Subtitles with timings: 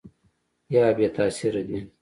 [0.73, 1.77] یا بې تاثیره دي؟